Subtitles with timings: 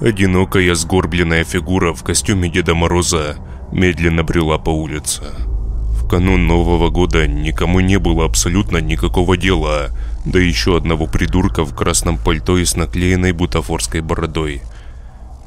[0.00, 3.36] Одинокая сгорбленная фигура в костюме Деда Мороза
[3.72, 5.22] медленно брела по улице.
[5.90, 9.88] В канун Нового года никому не было абсолютно никакого дела
[10.24, 14.62] до еще одного придурка в красном пальто и с наклеенной бутафорской бородой.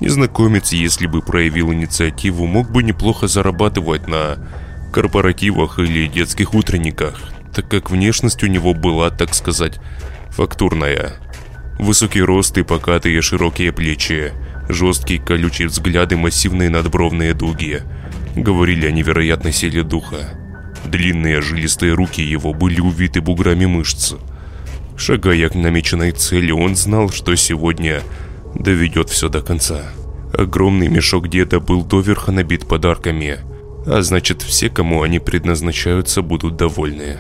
[0.02, 4.36] Незнакомец, если бы проявил инициативу, мог бы неплохо зарабатывать на
[4.92, 7.22] корпоративах или детских утренниках,
[7.56, 9.80] так как внешность у него была, так сказать,
[10.30, 11.14] фактурная.
[11.82, 14.34] Высокий рост и покатые широкие плечи,
[14.70, 17.82] жесткие колючие взгляды, массивные надбровные дуги
[18.36, 20.30] говорили о невероятной силе духа.
[20.86, 24.14] Длинные жилистые руки его были увиты буграми мышц.
[24.96, 28.04] Шагая к намеченной цели, он знал, что сегодня
[28.54, 29.82] доведет все до конца.
[30.38, 33.40] Огромный мешок деда был доверха набит подарками,
[33.88, 37.18] а значит все, кому они предназначаются, будут довольны.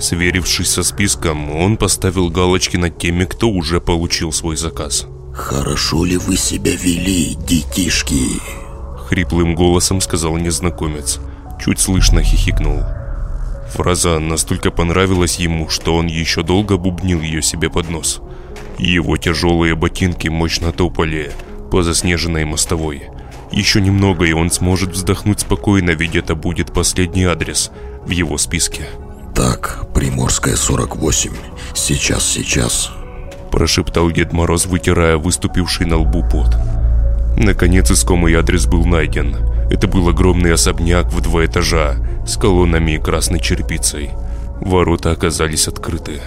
[0.00, 5.06] Сверившись со списком, он поставил галочки над теми, кто уже получил свой заказ.
[5.34, 8.40] «Хорошо ли вы себя вели, детишки?»
[9.08, 11.18] Хриплым голосом сказал незнакомец.
[11.60, 12.82] Чуть слышно хихикнул.
[13.72, 18.20] Фраза настолько понравилась ему, что он еще долго бубнил ее себе под нос.
[18.78, 21.32] Его тяжелые ботинки мощно топали
[21.70, 23.04] по заснеженной мостовой.
[23.50, 27.70] Еще немного, и он сможет вздохнуть спокойно, ведь это будет последний адрес
[28.04, 28.86] в его списке.
[29.38, 31.30] «Так, Приморская, 48.
[31.72, 32.90] Сейчас, сейчас»,–
[33.52, 36.56] прошептал Дед Мороз, вытирая выступивший на лбу пот.
[37.36, 39.36] Наконец искомый адрес был найден.
[39.70, 41.94] Это был огромный особняк в два этажа
[42.26, 44.10] с колоннами и красной черепицей.
[44.60, 46.20] Ворота оказались открыты.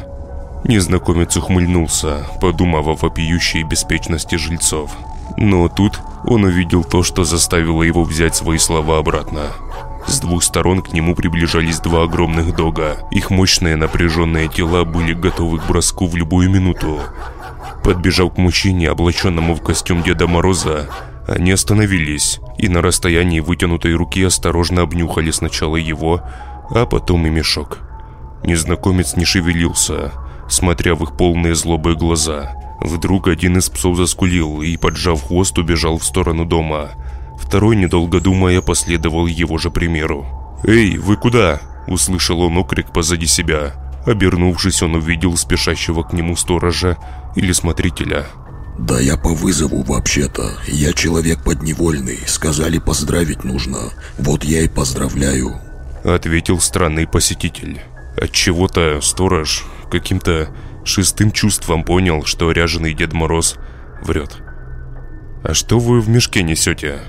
[0.64, 4.90] Незнакомец ухмыльнулся, подумав о вопиющей беспечности жильцов.
[5.36, 9.48] Но тут он увидел то, что заставило его взять свои слова обратно.
[10.08, 12.98] С двух сторон к нему приближались два огромных дога.
[13.12, 17.00] Их мощные напряженные тела были готовы к броску в любую минуту.
[17.84, 20.90] Подбежав к мужчине, облаченному в костюм Деда Мороза,
[21.28, 26.22] они остановились и на расстоянии вытянутой руки осторожно обнюхали сначала его,
[26.70, 27.80] а потом и мешок.
[28.44, 30.12] Незнакомец не шевелился,
[30.50, 32.56] смотря в их полные злобые глаза.
[32.82, 36.92] Вдруг один из псов заскулил и, поджав хвост, убежал в сторону дома–
[37.42, 40.26] Второй, недолго думая, последовал его же примеру.
[40.64, 43.74] «Эй, вы куда?»– услышал он окрик позади себя.
[44.06, 46.98] Обернувшись, он увидел спешащего к нему сторожа
[47.36, 48.28] или смотрителя.
[48.80, 50.52] «Да я по вызову вообще-то.
[50.68, 52.20] Я человек подневольный.
[52.26, 53.80] Сказали, поздравить нужно.
[54.18, 55.60] Вот я и поздравляю»,—
[56.04, 57.82] ответил странный посетитель.
[58.18, 60.50] Отчего-то сторож каким-то
[60.86, 63.56] шестым чувством понял, что ряженый Дед Мороз
[64.04, 64.38] врет.
[65.44, 67.02] «А что вы в мешке несете?»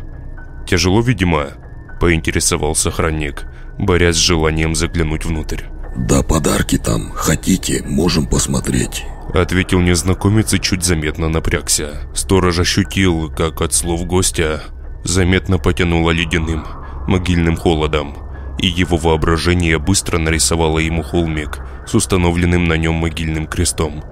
[0.73, 1.49] «Тяжело, видимо?»–
[2.01, 3.45] поинтересовался охранник,
[3.79, 5.65] борясь с желанием заглянуть внутрь.
[5.95, 7.13] «Да подарки там.
[7.13, 9.05] Хотите, можем посмотреть».
[9.35, 12.11] Ответил незнакомец и чуть заметно напрягся.
[12.15, 14.63] Сторож ощутил, как от слов гостя
[15.05, 16.65] заметно потянуло ледяным,
[17.07, 18.17] могильным холодом.
[18.59, 24.03] И его воображение быстро нарисовало ему холмик с установленным на нем могильным крестом.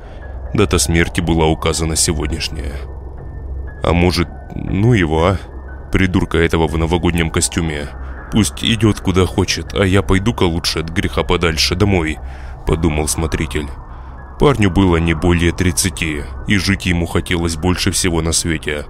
[0.52, 2.74] Дата смерти была указана сегодняшняя.
[3.82, 5.38] А может, ну его, а?
[5.92, 7.88] Придурка этого в новогоднем костюме.
[8.32, 12.18] Пусть идет куда хочет, а я пойду-ка лучше от греха подальше домой,
[12.66, 13.66] подумал смотритель.
[14.38, 16.02] Парню было не более 30,
[16.46, 18.86] и жить ему хотелось больше всего на свете.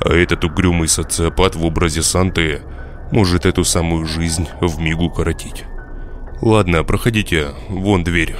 [0.00, 2.62] А этот угрюмый социопат в образе Санты
[3.12, 5.64] может эту самую жизнь в мигу коротить.
[6.42, 8.34] Ладно, проходите, вон дверь.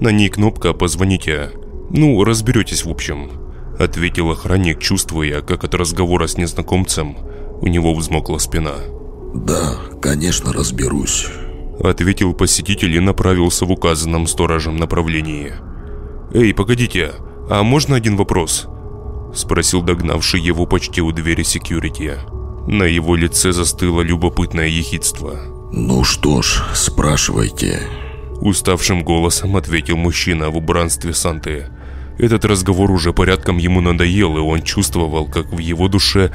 [0.00, 1.50] На ней кнопка «Позвоните».
[1.90, 3.30] Ну, разберетесь в общем.
[3.78, 7.16] Ответил охранник, чувствуя, как от разговора с незнакомцем
[7.62, 8.74] у него взмокла спина.
[9.34, 11.28] «Да, конечно, разберусь»,—
[11.82, 15.52] ответил посетитель и направился в указанном сторожем направлении.
[16.34, 17.12] «Эй, погодите,
[17.48, 18.66] а можно один вопрос?»—
[19.34, 22.18] спросил догнавший его почти у двери секьюрити.
[22.66, 25.38] На его лице застыло любопытное ехидство.
[25.72, 27.80] «Ну что ж, спрашивайте»,—
[28.40, 31.68] уставшим голосом ответил мужчина в убранстве Санты.
[32.18, 36.32] Этот разговор уже порядком ему надоел, и он чувствовал, как в его душе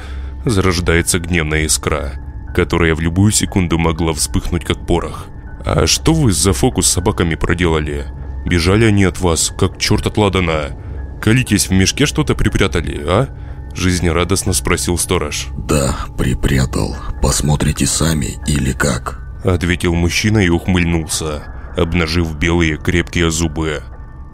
[0.48, 2.12] зарождается гневная искра,
[2.54, 5.26] которая в любую секунду могла вспыхнуть как порох.
[5.64, 8.06] «А что вы за фокус с собаками проделали?
[8.46, 10.76] Бежали они от вас, как черт от ладана.
[11.20, 13.28] Колитесь в мешке что-то припрятали, а?»
[13.74, 15.48] Жизнерадостно спросил сторож.
[15.56, 16.96] «Да, припрятал.
[17.22, 21.44] Посмотрите сами или как?» Ответил мужчина и ухмыльнулся,
[21.76, 23.82] обнажив белые крепкие зубы.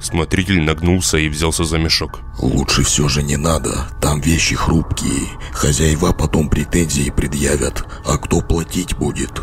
[0.05, 2.21] Смотритель нагнулся и взялся за мешок.
[2.39, 3.89] «Лучше все же не надо.
[4.03, 5.29] Там вещи хрупкие.
[5.51, 7.87] Хозяева потом претензии предъявят.
[8.05, 9.41] А кто платить будет?»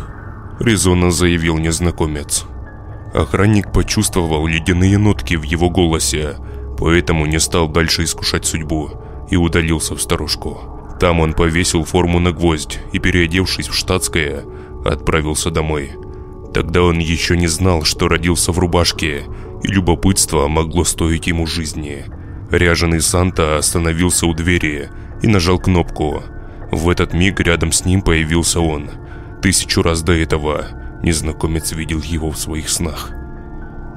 [0.60, 2.44] Резонно заявил незнакомец.
[3.12, 6.36] Охранник почувствовал ледяные нотки в его голосе,
[6.78, 8.92] поэтому не стал дальше искушать судьбу
[9.30, 10.60] и удалился в сторожку.
[11.00, 14.44] Там он повесил форму на гвоздь и, переодевшись в штатское,
[14.84, 15.96] отправился домой.
[16.54, 19.24] Тогда он еще не знал, что родился в рубашке,
[19.62, 22.04] и любопытство могло стоить ему жизни.
[22.50, 24.90] Ряженый Санта остановился у двери
[25.22, 26.22] и нажал кнопку.
[26.70, 28.90] В этот миг рядом с ним появился он.
[29.40, 30.66] Тысячу раз до этого
[31.02, 33.10] незнакомец видел его в своих снах.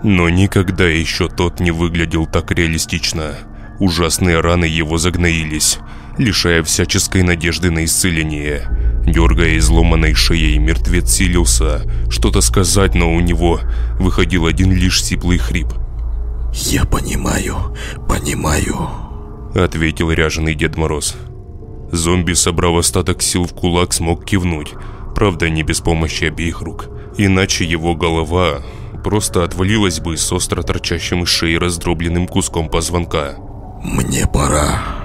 [0.04, 3.36] Но никогда еще тот не выглядел так реалистично.
[3.80, 5.80] Ужасные раны его загноились,
[6.18, 8.68] лишая всяческой надежды на исцеление.
[9.06, 13.60] Дергая изломанной шеей, мертвец силился что-то сказать, но у него
[14.00, 15.68] выходил один лишь сиплый хрип.
[16.54, 17.76] «Я понимаю,
[18.08, 18.90] понимаю»,—
[19.56, 21.16] ответил ряженый Дед Мороз.
[21.92, 24.74] Зомби, собрав остаток сил в кулак, смог кивнуть,
[25.14, 26.90] правда не без помощи обеих рук.
[27.18, 28.64] Иначе его голова
[29.04, 33.36] просто отвалилась бы с остро торчащим из шеи раздробленным куском позвонка.
[33.84, 34.82] «Мне пора»,–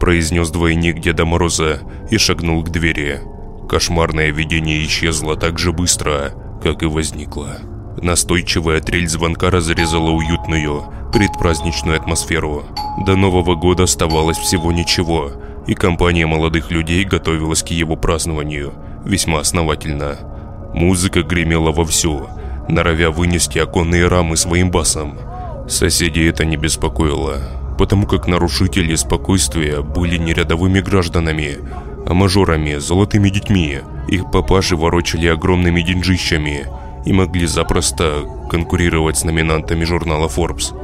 [0.00, 1.80] произнес двойник Деда Мороза
[2.10, 3.20] и шагнул к двери.
[3.68, 6.32] Кошмарное видение исчезло так же быстро,
[6.62, 7.58] как и возникло.
[8.02, 12.64] Настойчивая трель звонка разрезала уютную, предпраздничную атмосферу.
[13.06, 15.32] До Нового года оставалось всего ничего,
[15.66, 18.72] и компания молодых людей готовилась к его празднованию
[19.04, 20.18] весьма основательно.
[20.74, 22.28] Музыка гремела вовсю,
[22.68, 25.18] норовя вынести оконные рамы своим басом.
[25.68, 31.56] Соседей это не беспокоило, потому как нарушители спокойствия были не рядовыми гражданами,
[32.04, 33.78] а мажорами, золотыми детьми.
[34.06, 36.66] Их папаши ворочали огромными деньжищами
[37.06, 40.74] и могли запросто конкурировать с номинантами журнала Forbes.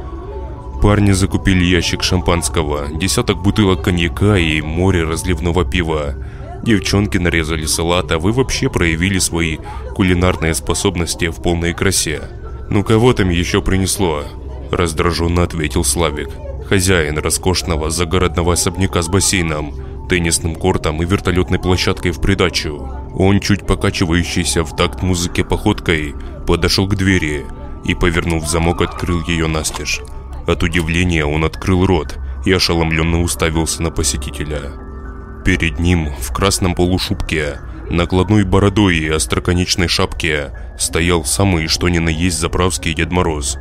[0.81, 6.15] Парни закупили ящик шампанского, десяток бутылок коньяка и море разливного пива.
[6.63, 9.59] Девчонки нарезали салат, а вы вообще проявили свои
[9.93, 12.23] кулинарные способности в полной красе.
[12.71, 14.23] «Ну кого там еще принесло?»–
[14.71, 16.29] раздраженно ответил Славик.
[16.69, 22.91] Хозяин роскошного загородного особняка с бассейном, теннисным кортом и вертолетной площадкой в придачу.
[23.13, 26.13] Он, чуть покачивающийся в такт музыке походкой,
[26.45, 27.45] подошел к двери
[27.85, 30.01] и, повернув замок, открыл ее настежь.
[30.45, 34.73] От удивления он открыл рот и ошеломленно уставился на посетителя.
[35.45, 42.09] Перед ним, в красном полушубке, накладной бородой и остроконечной шапке, стоял самый что ни на
[42.09, 43.57] есть заправский Дед Мороз.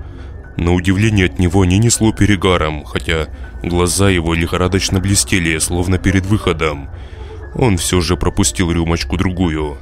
[0.57, 3.29] На удивление от него не несло перегаром, хотя
[3.63, 6.89] глаза его лихорадочно блестели, словно перед выходом.
[7.55, 9.79] Он все же пропустил рюмочку-другую.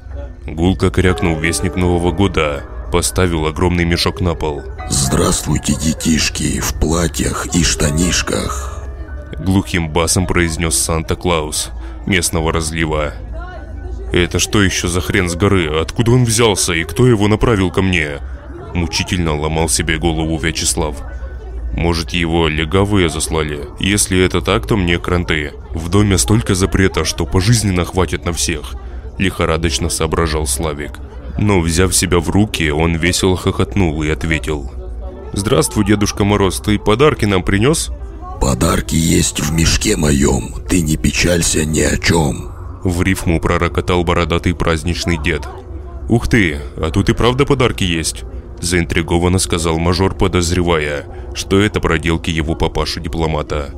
[0.47, 4.63] Гулко крякнул вестник Нового года, поставил огромный мешок на пол.
[4.91, 8.85] «Здравствуйте, детишки, в платьях и штанишках!»
[9.39, 11.71] Глухим басом произнес Санта-Клаус
[12.07, 13.15] местного разлива.
[14.13, 15.81] «Это что еще за хрен с горы?
[15.81, 18.19] Откуда он взялся и кто его направил ко мне?»
[18.75, 20.97] Мучительно ломал себе голову Вячеслав.
[21.77, 23.69] Может, его легавые заслали?
[23.79, 25.53] Если это так, то мне кранты.
[25.73, 28.75] В доме столько запрета, что пожизненно хватит на всех.
[29.19, 30.99] Лихорадочно соображал Славик.
[31.39, 34.71] Но, взяв себя в руки, он весело хохотнул и ответил.
[35.33, 37.91] «Здравствуй, Дедушка Мороз, ты подарки нам принес?»
[38.41, 42.53] «Подарки есть в мешке моем, ты не печалься ни о чем!»
[42.85, 45.49] В рифму пророкотал бородатый праздничный дед.
[46.09, 48.25] «Ух ты, а тут и правда подарки есть!»
[48.65, 53.75] Заинтригованно сказал мажор, подозревая, что это проделки его папаши-дипломата.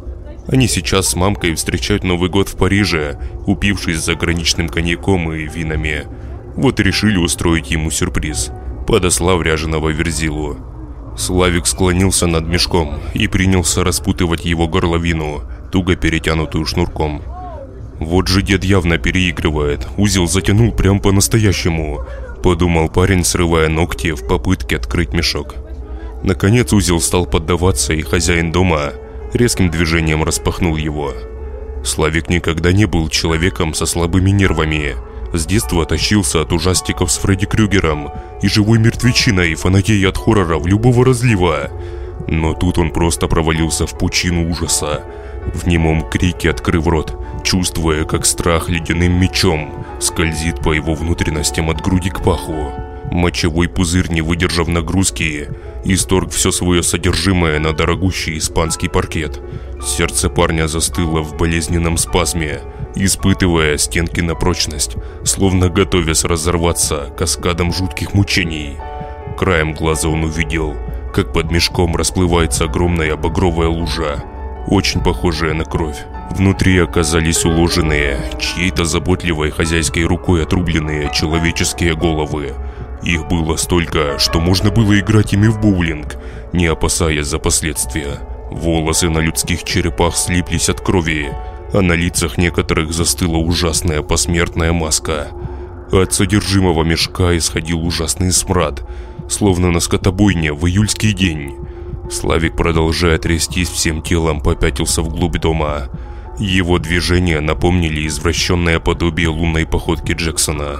[0.47, 6.07] Они сейчас с мамкой встречают Новый год в Париже, упившись заграничным коньяком и винами.
[6.55, 8.53] Вот и решили устроить ему сюрприз,
[8.87, 10.57] подослав ряженого верзилу.
[11.19, 17.23] Славик склонился над мешком и принялся распутывать его горловину, туго перетянутую шнурком.
[17.99, 22.07] Вот же дед явно переигрывает, узел затянул прям по-настоящему,
[22.47, 25.57] подумал парень, срывая ногти в попытке открыть мешок.
[26.23, 28.93] Наконец узел стал поддаваться, и хозяин дома
[29.35, 31.13] резким движением распахнул его.
[31.85, 34.95] Славик никогда не был человеком со слабыми нервами,
[35.33, 41.05] с детства тащился от ужастиков с Фредди Крюгером и живой мертвечиной, фанатея от хорроров любого
[41.05, 41.71] разлива.
[42.29, 45.03] Но тут он просто провалился в пучину ужаса,
[45.53, 51.81] в немом крике открыв рот, чувствуя, как страх ледяным мечом скользит по его внутренностям от
[51.81, 52.73] груди к паху.
[53.13, 55.49] Мочевой пузырь, не выдержав нагрузки,
[55.85, 59.41] исторг все свое содержимое на дорогущий испанский паркет.
[59.81, 62.63] Сердце парня застыло в болезненном спазме,
[62.97, 68.77] испытывая стенки на прочность, словно готовясь разорваться каскадом жутких мучений.
[69.39, 70.75] Краем глаза он увидел,
[71.15, 74.25] как под мешком расплывается огромная багровая лужа,
[74.67, 75.99] очень похожая на кровь.
[76.31, 82.55] Внутри оказались уложенные, чьей-то заботливой хозяйской рукой отрубленные человеческие головы.
[83.03, 86.17] Их было столько, что можно было играть ими в боулинг,
[86.53, 88.19] не опасаясь за последствия.
[88.51, 91.33] Волосы на людских черепах слиплись от крови,
[91.73, 95.29] а на лицах некоторых застыла ужасная посмертная маска.
[95.93, 98.83] От содержимого мешка исходил ужасный смрад,
[99.29, 101.55] словно на скотобойне в июльский день.
[102.11, 105.89] Славик, продолжая трястись всем телом, попятился вглубь дома.
[106.39, 110.77] Его движения напомнили извращенное подобие лунной походки Джексона.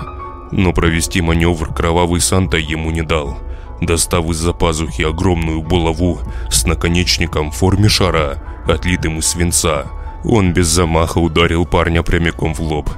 [0.53, 3.39] Но провести маневр кровавый Санта ему не дал.
[3.81, 6.21] Достав из-за пазухи огромную булаву
[6.51, 9.87] с наконечником в форме шара, отлитым из свинца,
[10.25, 12.91] он без замаха ударил парня прямиком в лоб.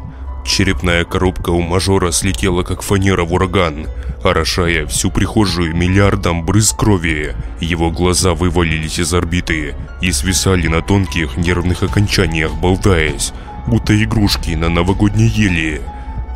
[0.48, 3.86] Черепная коробка у мажора слетела как фанера в ураган,
[4.24, 7.36] орошая всю прихожую миллиардом брызг крови.
[7.60, 13.34] Его глаза вывалились из орбиты и свисали на тонких нервных окончаниях, болтаясь,
[13.66, 15.82] будто игрушки на новогодней еле.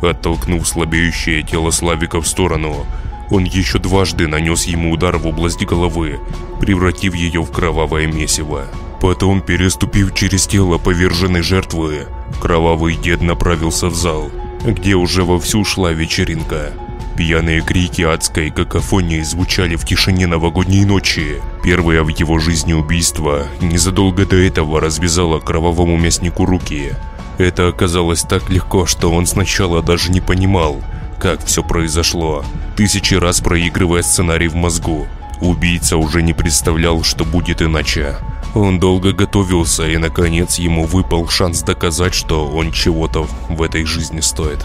[0.03, 2.85] Оттолкнув слабеющее тело Славика в сторону,
[3.31, 6.19] он еще дважды нанес ему удар в область головы,
[6.61, 8.67] превратив ее в кровавое месиво.
[9.03, 12.07] Потом, переступив через тело поверженной жертвы,
[12.39, 14.31] кровавый дед направился в зал,
[14.65, 16.71] где уже вовсю шла вечеринка.
[17.17, 21.41] Пьяные крики адской какофонии звучали в тишине новогодней ночи.
[21.65, 26.93] Первое в его жизни убийство незадолго до этого развязало кровавому мяснику руки.
[27.37, 30.81] Это оказалось так легко, что он сначала даже не понимал,
[31.19, 32.45] как все произошло,
[32.77, 35.07] тысячи раз проигрывая сценарий в мозгу.
[35.41, 38.15] Убийца уже не представлял, что будет иначе.
[38.53, 44.19] Он долго готовился, и наконец ему выпал шанс доказать, что он чего-то в этой жизни
[44.19, 44.63] стоит.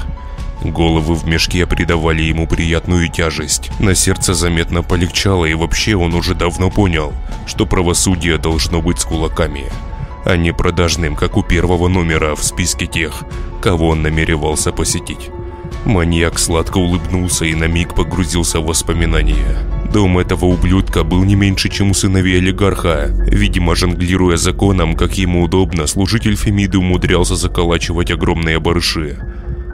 [0.63, 3.71] Головы в мешке придавали ему приятную тяжесть.
[3.79, 7.13] На сердце заметно полегчало, и вообще он уже давно понял,
[7.47, 9.67] что правосудие должно быть с кулаками,
[10.25, 13.23] а не продажным, как у первого номера в списке тех,
[13.63, 15.31] кого он намеревался посетить.
[15.85, 19.78] Маньяк сладко улыбнулся и на миг погрузился в воспоминания.
[19.93, 23.09] Дом этого ублюдка был не меньше, чем у сыновей олигарха.
[23.09, 29.19] Видимо, жонглируя законом, как ему удобно, служитель Фемиды умудрялся заколачивать огромные барыши.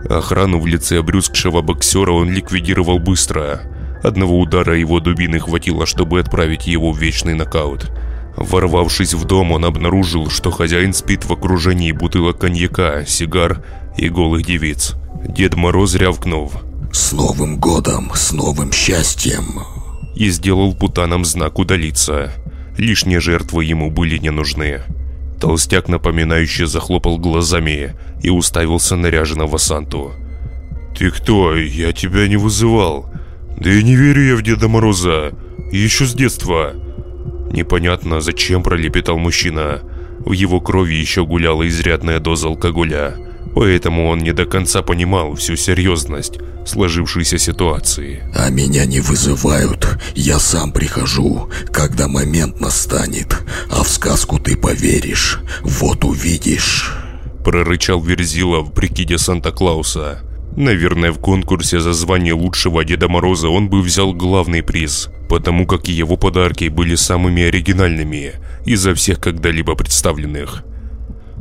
[0.09, 3.63] Охрану в лице обрюзгшего боксера он ликвидировал быстро.
[4.05, 7.91] Одного удара его дубины хватило, чтобы отправить его в вечный нокаут.
[8.37, 13.65] Ворвавшись в дом, он обнаружил, что хозяин спит в окружении бутылок коньяка, сигар
[13.97, 14.95] и голых девиц.
[15.27, 16.53] Дед Мороз рявкнул.
[16.93, 19.84] «С Новым годом, с новым счастьем!»
[20.15, 22.33] И сделал путанам знак удалиться.
[22.79, 24.83] Лишние жертвы ему были не нужны.
[25.41, 30.13] Толстяк, напоминающий, захлопал глазами и уставился на ряженого Санту.
[30.97, 31.57] «Ты кто?
[31.57, 33.11] Я тебя не вызывал.
[33.59, 35.33] Да и не верю я в Деда Мороза.
[35.73, 36.75] Еще с детства».
[37.51, 39.83] Непонятно, зачем пролепетал мужчина.
[40.21, 43.17] В его крови еще гуляла изрядная доза алкоголя.
[43.55, 48.23] Поэтому он не до конца понимал всю серьезность сложившейся ситуации.
[48.35, 53.37] А меня не вызывают, я сам прихожу, когда момент настанет.
[53.71, 56.93] А в сказку ты поверишь, вот увидишь.
[57.45, 60.23] Прорычал Верзила в прикиде Санта-Клауса.
[60.57, 65.89] Наверное, в конкурсе за звание лучшего Деда Мороза он бы взял главный приз, потому как
[65.89, 68.35] его подарки были самыми оригинальными
[68.65, 70.65] изо всех когда-либо представленных.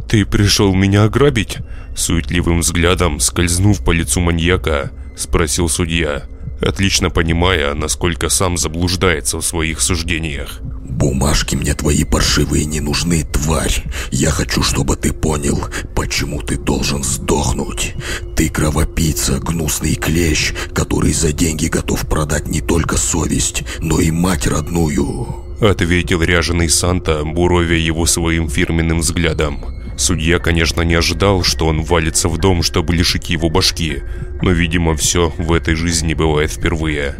[0.07, 1.57] «Ты пришел меня ограбить?»
[1.95, 6.23] Суетливым взглядом, скользнув по лицу маньяка, спросил судья,
[6.61, 10.61] отлично понимая, насколько сам заблуждается в своих суждениях.
[10.93, 13.83] Бумажки мне твои паршивые не нужны, тварь.
[14.11, 15.59] Я хочу, чтобы ты понял,
[15.95, 17.95] почему ты должен сдохнуть.
[18.35, 24.45] Ты кровопийца, гнусный клещ, который за деньги готов продать не только совесть, но и мать
[24.45, 25.27] родную.
[25.61, 29.82] Ответил ряженый Санта, буровя его своим фирменным взглядом.
[29.97, 34.01] Судья, конечно, не ожидал, что он валится в дом, чтобы лишить его башки,
[34.41, 37.15] но, видимо, все в этой жизни бывает впервые.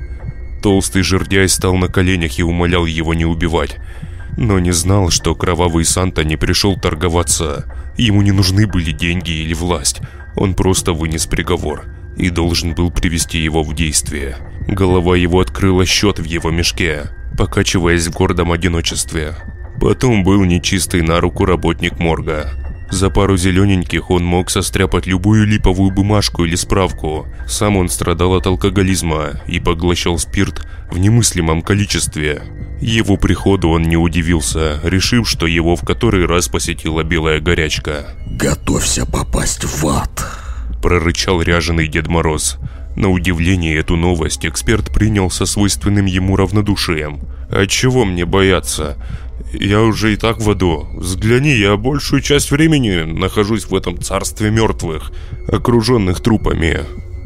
[0.62, 3.77] Толстый жердяй стал на коленях и умолял его не убивать,
[4.38, 7.65] но не знал, что кровавый Санта не пришел торговаться.
[7.98, 10.01] Ему не нужны были деньги или власть,
[10.36, 11.86] он просто вынес приговор
[12.18, 14.38] и должен был привести его в действие.
[14.68, 17.03] Голова его открыла счет в его мешке,
[17.38, 19.36] покачиваясь в гордом одиночестве.
[19.80, 22.51] Потом был нечистый на руку работник морга,
[22.94, 27.28] за пару зелененьких он мог состряпать любую липовую бумажку или справку.
[27.48, 32.44] Сам он страдал от алкоголизма и поглощал спирт в немыслимом количестве.
[32.80, 38.16] Его приходу он не удивился, решив, что его в который раз посетила белая горячка.
[38.28, 40.26] «Готовься попасть в ад!»
[40.82, 42.58] Прорычал ряженый Дед Мороз.
[42.96, 47.22] На удивление эту новость эксперт принял со свойственным ему равнодушием.
[47.50, 48.98] «А чего мне бояться?
[49.53, 50.88] Я уже и так в аду.
[50.93, 55.12] Взгляни, я большую часть времени нахожусь в этом царстве мертвых,
[55.48, 56.81] окруженных трупами.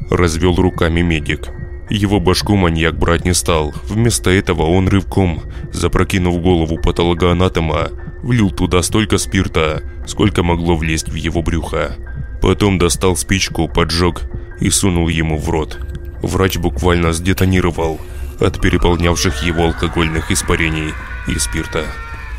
[0.09, 1.49] Развел руками медик.
[1.89, 3.73] Его башку маньяк брать не стал.
[3.87, 5.41] Вместо этого он рывком,
[5.71, 7.91] запрокинув голову патологоанатома,
[8.27, 11.95] Влил туда столько спирта, сколько могло влезть в его брюхо.
[12.41, 14.23] Потом достал спичку, поджег
[14.59, 15.79] и сунул ему в рот.
[16.21, 18.01] Врач буквально сдетонировал
[18.39, 20.93] от переполнявших его алкогольных испарений
[21.27, 21.85] и спирта.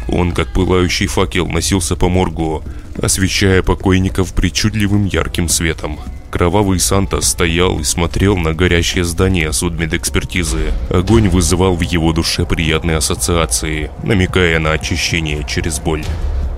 [0.08, 2.62] Он, как пылающий факел, носился по моргу,
[3.00, 6.00] освещая покойников причудливым ярким светом.
[6.30, 10.72] Кровавый Санта стоял и смотрел на горящее здание судмедэкспертизы.
[10.90, 16.04] Огонь вызывал в его душе приятные ассоциации, намекая на очищение через боль.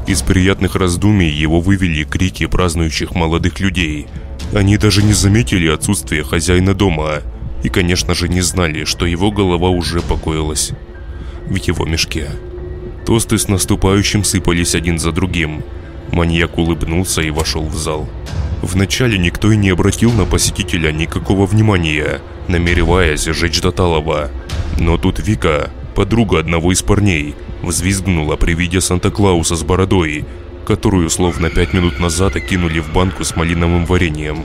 [0.07, 4.09] Из приятных раздумий его вывели крики празднующих молодых людей.
[4.53, 7.21] Они даже не заметили отсутствие хозяина дома
[7.63, 10.73] и, конечно же, не знали, что его голова уже покоилась
[11.47, 12.29] в его мешке.
[13.11, 15.65] Тосты с наступающим сыпались один за другим.
[16.13, 18.09] Маньяк улыбнулся и вошел в зал.
[18.63, 24.31] Вначале никто и не обратил на посетителя никакого внимания, намереваясь сжечь Доталова.
[24.79, 30.25] Но тут Вика, подруга одного из парней, взвизгнула при виде Санта-Клауса с бородой,
[30.65, 34.45] которую словно пять минут назад окинули в банку с малиновым вареньем.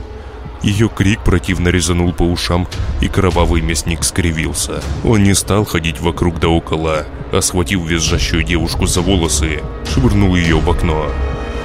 [0.62, 2.68] Ее крик противно резанул по ушам,
[3.02, 4.82] и кровавый мясник скривился.
[5.04, 9.62] Он не стал ходить вокруг да около, а схватив визжащую девушку за волосы,
[9.94, 11.08] швырнул ее в окно.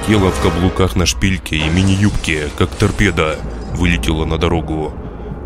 [0.07, 3.37] Тело в каблуках на шпильке и мини-юбке, как торпеда,
[3.73, 4.93] вылетело на дорогу.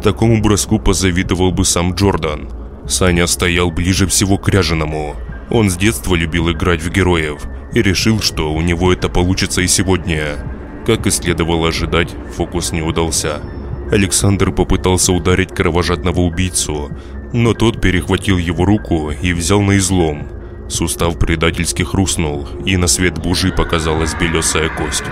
[0.01, 2.49] Такому броску позавидовал бы сам Джордан.
[2.87, 5.15] Саня стоял ближе всего к ряженому.
[5.49, 9.67] Он с детства любил играть в героев и решил, что у него это получится и
[9.67, 10.37] сегодня.
[10.85, 13.41] Как и следовало ожидать, фокус не удался.
[13.91, 16.91] Александр попытался ударить кровожадного убийцу,
[17.33, 20.27] но тот перехватил его руку и взял на излом–
[20.67, 25.03] Сустав предательски хрустнул, и на свет божий показалась белесая кость.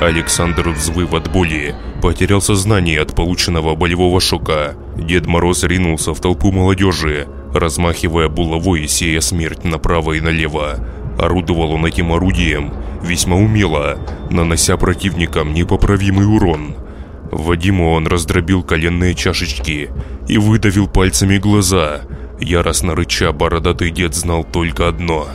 [0.00, 4.74] Александр, взвыв от боли, потерял сознание от полученного болевого шока.
[4.96, 10.78] Дед Мороз ринулся в толпу молодежи, размахивая булавой и сея смерть направо и налево.
[11.18, 13.98] Орудовал он этим орудием весьма умело,
[14.30, 16.76] нанося противникам непоправимый урон.
[17.30, 19.90] Вадиму он раздробил коленные чашечки
[20.28, 22.02] и выдавил пальцами глаза–
[22.42, 25.28] Яростно рыча, бородатый дед знал только одно.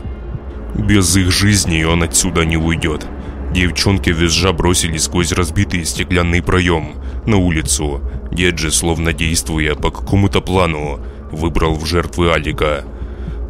[0.76, 3.08] Без их жизни он отсюда не уйдет.
[3.54, 8.02] Девчонки визжа бросились сквозь разбитый стеклянный проем на улицу.
[8.34, 11.00] Дед же, словно действуя по какому-то плану,
[11.32, 12.84] выбрал в жертвы Алика.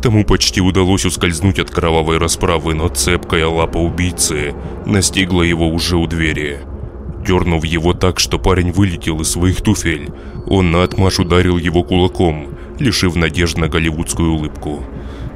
[0.02, 4.54] Тому почти удалось ускользнуть от кровавой расправы, но цепкая лапа убийцы
[4.86, 6.60] настигла его уже у двери.
[7.26, 10.10] Дернув его так, что парень вылетел из своих туфель,
[10.46, 14.84] он наотмашь ударил его кулаком, лишив надежд на голливудскую улыбку.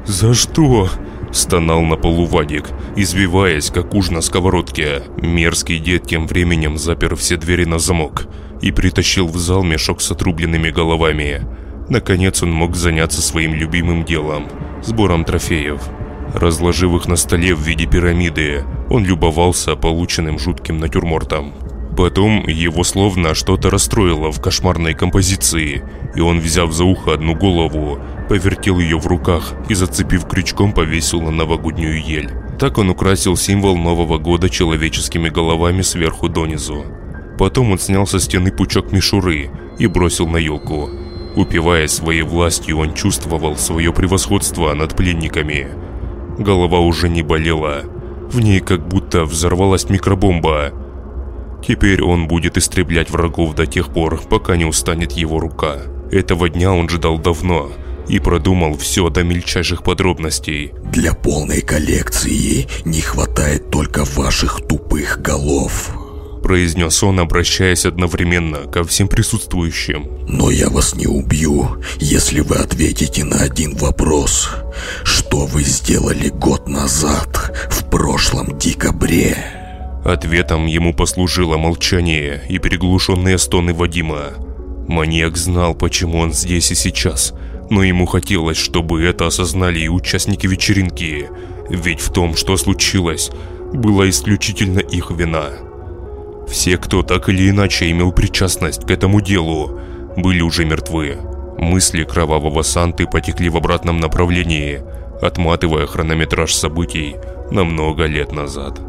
[0.06, 0.88] «За что?»–
[1.32, 5.02] стонал на полу Вадик, извиваясь, как уж на сковородке.
[5.18, 8.26] Мерзкий дед тем временем запер все двери на замок
[8.60, 11.46] и притащил в зал мешок с отрубленными головами.
[11.88, 14.48] Наконец он мог заняться своим любимым делом–
[14.82, 15.80] сбором трофеев.
[16.34, 21.52] Разложив их на столе в виде пирамиды, он любовался полученным жутким натюрмортом.
[21.96, 25.82] Потом его словно что-то расстроило в кошмарной композиции,
[26.14, 27.98] и он, взяв за ухо одну голову,
[28.30, 32.30] повертел ее в руках и, зацепив крючком, повесил на новогоднюю ель.
[32.58, 36.84] Так он украсил символ Нового года человеческими головами сверху донизу.
[37.38, 40.88] Потом он снял со стены пучок мишуры и бросил на елку.
[41.36, 45.68] Упиваясь своей властью, он чувствовал свое превосходство над пленниками.
[46.38, 47.82] Голова уже не болела.
[48.30, 50.72] В ней как будто взорвалась микробомба,
[51.66, 55.78] Теперь он будет истреблять врагов до тех пор, пока не устанет его рука.
[56.10, 57.70] Этого дня он ждал давно
[58.08, 60.72] и продумал все до мельчайших подробностей.
[60.92, 65.92] Для полной коллекции не хватает только ваших тупых голов.
[66.42, 70.08] Произнес он, обращаясь одновременно ко всем присутствующим.
[70.26, 74.50] Но я вас не убью, если вы ответите на один вопрос.
[75.04, 79.36] Что вы сделали год назад, в прошлом декабре?
[80.04, 84.32] Ответом ему послужило молчание и переглушенные стоны Вадима.
[84.88, 87.34] Маньяк знал, почему он здесь и сейчас,
[87.70, 91.28] но ему хотелось, чтобы это осознали и участники вечеринки,
[91.70, 93.30] ведь в том, что случилось,
[93.72, 95.50] была исключительно их вина.
[96.48, 99.80] Все, кто так или иначе имел причастность к этому делу,
[100.16, 101.18] были уже мертвы.
[101.58, 104.82] Мысли кровавого Санты потекли в обратном направлении,
[105.22, 107.16] отматывая хронометраж событий
[107.50, 108.80] на много лет назад.